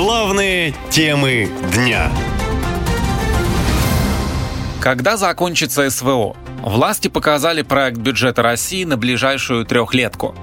Главные 0.00 0.76
темы 0.90 1.50
дня. 1.74 2.08
Когда 4.80 5.16
закончится 5.16 5.90
СВО? 5.90 6.36
Власти 6.62 7.08
показали 7.08 7.62
проект 7.62 7.98
бюджета 7.98 8.42
России 8.42 8.84
на 8.84 8.96
ближайшую 8.96 9.66
трехлетку. 9.66 10.36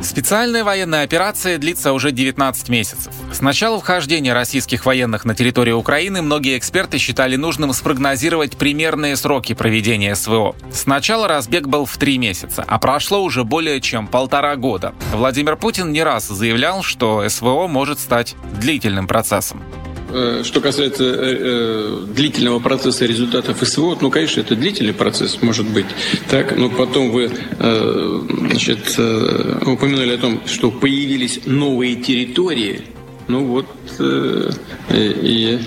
Специальная 0.00 0.64
военная 0.64 1.02
операция 1.02 1.58
длится 1.58 1.92
уже 1.92 2.12
19 2.12 2.68
месяцев. 2.68 3.12
С 3.32 3.40
начала 3.40 3.80
вхождения 3.80 4.32
российских 4.32 4.86
военных 4.86 5.24
на 5.24 5.34
территорию 5.34 5.76
Украины 5.78 6.22
многие 6.22 6.56
эксперты 6.56 6.98
считали 6.98 7.36
нужным 7.36 7.72
спрогнозировать 7.72 8.56
примерные 8.56 9.16
сроки 9.16 9.54
проведения 9.54 10.14
СВО. 10.14 10.54
Сначала 10.72 11.26
разбег 11.26 11.66
был 11.66 11.84
в 11.84 11.96
три 11.96 12.18
месяца, 12.18 12.64
а 12.66 12.78
прошло 12.78 13.22
уже 13.22 13.44
более 13.44 13.80
чем 13.80 14.06
полтора 14.06 14.56
года. 14.56 14.94
Владимир 15.12 15.56
Путин 15.56 15.92
не 15.92 16.02
раз 16.02 16.28
заявлял, 16.28 16.82
что 16.82 17.28
СВО 17.28 17.66
может 17.66 17.98
стать 17.98 18.36
длительным 18.60 19.06
процессом. 19.06 19.62
Э, 20.10 20.42
что 20.42 20.60
касается 20.60 21.04
э, 21.04 21.36
э, 21.38 22.04
длительного 22.14 22.60
процесса 22.60 23.04
результатов 23.04 23.58
СВО, 23.62 23.98
ну, 24.00 24.10
конечно, 24.10 24.40
это 24.40 24.56
длительный 24.56 24.94
процесс, 24.94 25.42
может 25.42 25.66
быть. 25.66 25.86
Так, 26.30 26.56
но 26.56 26.70
потом 26.70 27.10
вы 27.10 27.30
э, 27.58 28.20
значит, 28.48 28.94
э, 28.96 29.58
упомянули 29.66 30.14
о 30.14 30.18
том, 30.18 30.40
что 30.46 30.70
появились 30.70 31.40
новые 31.44 31.96
территории. 31.96 32.82
Ну 33.28 33.44
вот 33.44 33.66
э, 33.98 34.50
и 34.94 35.60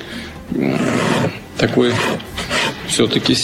э, 0.56 0.78
такой 1.58 1.94
все-таки 2.88 3.38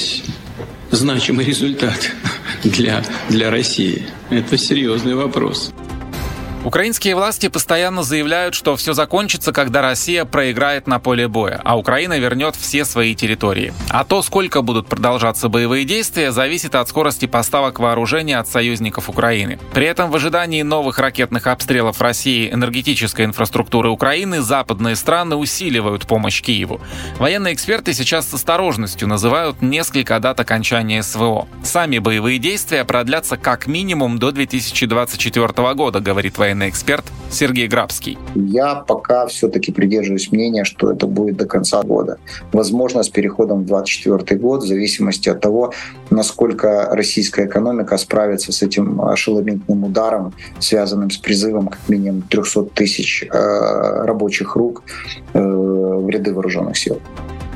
значимый 0.89 1.45
результат 1.45 2.11
для, 2.63 3.03
для 3.29 3.52
России. 3.52 4.07
Это 4.31 4.57
серьезный 4.57 5.13
вопрос. 5.13 5.71
Украинские 6.67 7.16
власти 7.16 7.48
постоянно 7.48 8.03
заявляют, 8.03 8.53
что 8.53 8.75
все 8.75 8.91
закончится, 8.91 9.53
когда 9.53 9.81
Россия 9.81 10.25
проиграет 10.25 10.86
на 10.86 11.00
поле 11.00 11.30
боя, 11.30 11.61
а 11.64 11.78
Украина 11.78 12.19
вернет 12.19 12.58
все 12.58 12.83
свои 12.83 13.16
территории. 13.16 13.73
А 13.89 14.03
то, 14.03 14.22
сколько 14.22 14.61
будут 14.61 14.89
продолжаться 14.89 15.47
боевые 15.47 15.86
действия, 15.86 16.33
зависит 16.33 16.75
от 16.75 16.89
скорости 16.89 17.25
поставок 17.25 17.80
вооружения 17.80 18.38
от 18.38 18.50
союзников 18.50 19.08
Украины. 19.08 19.59
При 19.73 19.86
этом 19.86 20.11
в 20.11 20.16
ожидании 20.17 20.61
новых 20.61 21.00
ракетных 21.00 21.47
обстрелов 21.47 22.02
России 22.02 22.52
энергетической 22.52 23.23
инфраструктуры 23.23 23.88
Украины 23.88 24.41
западные 24.41 24.97
страны 24.97 25.38
усиливают 25.38 26.06
помощь 26.06 26.41
Киеву. 26.41 26.81
Военные 27.17 27.53
эксперты 27.53 27.94
сейчас 27.94 28.28
с 28.28 28.34
осторожностью 28.34 29.08
называют 29.08 29.61
несколько 29.61 30.19
дат 30.19 30.41
окончания 30.41 31.02
СВО. 31.02 31.47
Сами 31.63 32.00
боевые 32.00 32.39
действия 32.39 32.84
продлятся 32.84 33.38
как 33.38 33.67
минимум 33.67 34.19
до 34.19 34.34
2024 34.34 35.73
года, 35.73 36.02
говорит 36.02 36.38
военный 36.38 36.56
военный 36.58 36.69
эксперт 36.69 37.05
Сергей 37.30 37.67
Грабский. 37.67 38.17
Я 38.36 38.75
пока 38.75 39.27
все-таки 39.27 39.72
придерживаюсь 39.72 40.31
мнения, 40.31 40.63
что 40.63 40.91
это 40.91 41.05
будет 41.05 41.38
до 41.38 41.45
конца 41.45 41.83
года. 41.83 42.17
Возможно, 42.53 43.03
с 43.03 43.09
переходом 43.09 43.63
в 43.63 43.66
2024 43.66 44.39
год, 44.39 44.63
в 44.63 44.67
зависимости 44.67 45.30
от 45.30 45.41
того, 45.41 45.73
насколько 46.09 46.89
российская 46.91 47.45
экономика 47.45 47.97
справится 47.97 48.52
с 48.52 48.63
этим 48.63 49.02
ошеломительным 49.02 49.83
ударом, 49.83 50.33
связанным 50.59 51.11
с 51.11 51.17
призывом 51.17 51.67
как 51.67 51.89
минимум 51.89 52.22
300 52.22 52.63
тысяч 52.73 53.23
э, 53.23 54.05
рабочих 54.05 54.55
рук 54.55 54.83
э, 55.33 55.39
в 55.39 56.09
ряды 56.09 56.33
вооруженных 56.33 56.78
сил. 56.78 57.00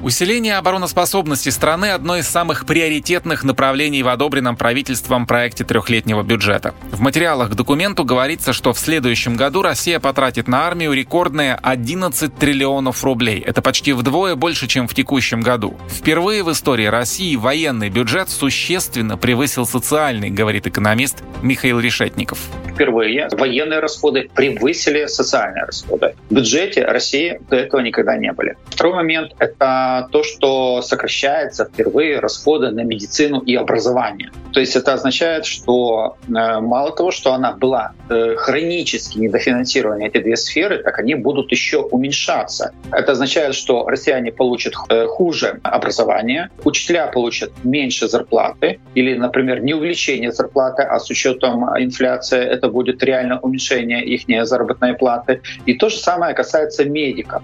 Усиление 0.04 0.58
обороноспособности 0.58 1.50
страны– 1.50 1.92
одно 1.92 2.18
из 2.18 2.28
самых 2.28 2.66
приоритетных 2.66 3.44
направлений 3.44 4.02
в 4.02 4.08
одобренном 4.08 4.58
правительством 4.58 5.28
проекте 5.28 5.64
трехлетнего 5.64 6.24
бюджета. 6.24 6.74
В 6.92 7.02
материалах 7.02 7.52
к 7.52 7.54
документу 7.54 8.04
говорится, 8.04 8.52
что 8.52 8.74
в 8.74 8.80
следующем 8.80 9.36
году 9.36 9.62
Россия 9.62 10.00
потратит 10.00 10.48
на 10.48 10.66
армию 10.66 10.94
рекордные 10.94 11.54
11 11.54 12.36
триллионов 12.36 13.04
рублей. 13.04 13.44
Это 13.46 13.62
почти 13.62 13.94
вдвое 13.94 14.34
больше, 14.34 14.66
чем 14.66 14.88
в 14.88 14.96
текущем 14.96 15.42
году. 15.42 15.78
Впервые 15.88 16.42
в 16.42 16.52
истории 16.52 16.88
России 16.88 17.36
военный 17.36 17.90
бюджет 17.90 18.30
существенно 18.30 19.18
превысил 19.18 19.68
социальный, 19.68 20.32
говорит 20.32 20.66
экономист 20.66 21.24
Михаил 21.44 21.80
Решетников. 21.80 22.40
Впервые 22.74 23.28
военные 23.34 23.80
расходы 23.80 24.32
превысили 24.34 25.06
социальные 25.06 25.66
расходы. 25.66 26.16
В 26.32 26.34
бюджете 26.34 26.86
России 26.86 27.40
до 27.52 27.58
этого 27.58 27.82
никогда 27.82 28.18
не 28.18 28.32
были. 28.32 28.58
Второй 28.72 28.96
момент— 28.96 29.34
это 29.40 29.91
то, 30.12 30.24
что 30.24 30.82
сокращается 30.82 31.66
впервые 31.66 32.20
расходы 32.20 32.72
на 32.72 32.82
медицину 32.84 33.40
и 33.40 33.56
образование. 33.56 34.32
То 34.54 34.60
есть 34.60 34.76
это 34.76 34.94
означает, 34.94 35.46
что 35.46 36.18
э, 36.28 36.32
мало 36.32 36.92
того, 36.96 37.12
что 37.12 37.34
она 37.34 37.54
была 37.54 37.92
э, 38.10 38.36
хронически 38.36 39.18
недофинансирована, 39.20 40.04
эти 40.04 40.18
две 40.22 40.36
сферы, 40.36 40.84
так 40.84 41.00
они 41.00 41.16
будут 41.16 41.52
еще 41.52 41.78
уменьшаться. 41.78 42.74
Это 42.92 43.14
означает, 43.14 43.56
что 43.56 43.88
россияне 43.88 44.32
получат 44.32 44.74
э, 44.90 45.06
хуже 45.08 45.60
образование, 45.64 46.50
учителя 46.64 47.08
получат 47.08 47.52
меньше 47.64 48.08
зарплаты 48.08 48.80
или, 48.96 49.18
например, 49.18 49.62
не 49.62 49.74
увеличение 49.74 50.32
зарплаты, 50.32 50.84
а 50.84 51.00
с 51.00 51.10
учетом 51.10 51.64
инфляции 51.80 52.40
это 52.40 52.68
будет 52.68 53.04
реально 53.04 53.40
уменьшение 53.40 54.04
их 54.06 54.22
заработной 54.48 54.94
платы. 54.94 55.42
И 55.66 55.74
то 55.74 55.90
же 55.90 55.98
самое 55.98 56.34
касается 56.34 56.86
медиков. 56.86 57.42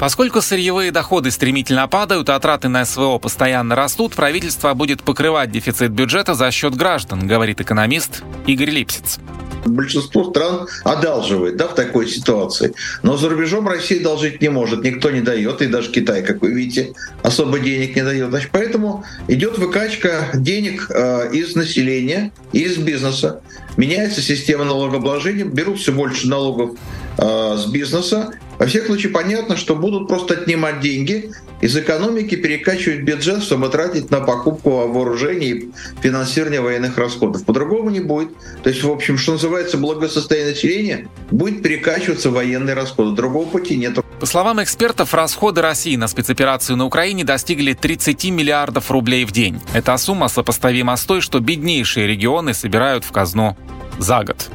Поскольку 0.00 0.40
сырьевые 0.40 0.92
доходы 0.92 1.30
стремительно 1.30 1.86
падают, 1.86 2.30
а 2.30 2.40
траты 2.40 2.68
на 2.68 2.86
СВО 2.86 3.18
постоянно 3.18 3.76
растут, 3.76 4.14
правительство 4.14 4.72
будет 4.72 5.02
покрывать 5.02 5.52
дефицит 5.52 5.90
бюджета 5.90 6.32
за 6.32 6.50
счет 6.50 6.74
граждан, 6.74 7.26
говорит 7.26 7.60
экономист 7.60 8.22
Игорь 8.46 8.70
Липсиц 8.70 9.18
большинство 9.66 10.30
стран 10.30 10.66
одалживает 10.84 11.58
да, 11.58 11.68
в 11.68 11.74
такой 11.74 12.08
ситуации. 12.08 12.72
Но 13.02 13.18
за 13.18 13.28
рубежом 13.28 13.68
Россия 13.68 14.02
должить 14.02 14.40
не 14.40 14.48
может, 14.48 14.82
никто 14.82 15.10
не 15.10 15.20
дает, 15.20 15.60
и 15.60 15.66
даже 15.66 15.90
Китай, 15.90 16.22
как 16.22 16.40
вы 16.40 16.52
видите, 16.52 16.94
особо 17.22 17.58
денег 17.58 17.94
не 17.94 18.02
дает. 18.02 18.30
Значит, 18.30 18.48
поэтому 18.52 19.04
идет 19.28 19.58
выкачка 19.58 20.30
денег 20.32 20.90
э, 20.90 21.30
из 21.32 21.54
населения, 21.56 22.32
из 22.52 22.78
бизнеса. 22.78 23.42
Меняется 23.76 24.22
система 24.22 24.64
налогообложения, 24.64 25.44
берут 25.44 25.78
все 25.78 25.92
больше 25.92 26.26
налогов 26.26 26.78
э, 27.18 27.56
с 27.58 27.66
бизнеса, 27.66 28.32
во 28.60 28.66
всех 28.66 28.84
случаях 28.84 29.14
понятно, 29.14 29.56
что 29.56 29.74
будут 29.74 30.06
просто 30.06 30.34
отнимать 30.34 30.80
деньги 30.80 31.32
из 31.62 31.74
экономики, 31.78 32.34
перекачивать 32.34 33.00
бюджет, 33.00 33.42
чтобы 33.42 33.70
тратить 33.70 34.10
на 34.10 34.20
покупку 34.20 34.86
вооружений 34.86 35.48
и 35.48 35.70
финансирование 36.02 36.60
военных 36.60 36.98
расходов. 36.98 37.42
По-другому 37.46 37.88
не 37.88 38.00
будет. 38.00 38.28
То 38.62 38.68
есть, 38.68 38.82
в 38.82 38.90
общем, 38.90 39.16
что 39.16 39.32
называется, 39.32 39.78
благосостояние 39.78 40.50
населения 40.50 41.08
будет 41.30 41.62
перекачиваться 41.62 42.28
военные 42.28 42.74
расходы. 42.74 43.16
Другого 43.16 43.48
пути 43.48 43.78
нет. 43.78 43.96
По 44.20 44.26
словам 44.26 44.62
экспертов, 44.62 45.14
расходы 45.14 45.62
России 45.62 45.96
на 45.96 46.06
спецоперацию 46.06 46.76
на 46.76 46.84
Украине 46.84 47.24
достигли 47.24 47.72
30 47.72 48.26
миллиардов 48.26 48.90
рублей 48.90 49.24
в 49.24 49.32
день. 49.32 49.58
Эта 49.72 49.96
сумма 49.96 50.28
сопоставима 50.28 50.96
с 50.96 51.04
той, 51.06 51.22
что 51.22 51.40
беднейшие 51.40 52.06
регионы 52.06 52.52
собирают 52.52 53.04
в 53.04 53.10
казну 53.10 53.56
за 53.98 54.22
год. 54.22 54.50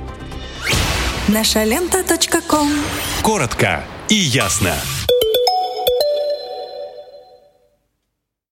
Наша 1.28 1.64
лента. 1.64 2.04
Коротко 3.24 3.84
и 4.10 4.16
ясно. 4.16 4.76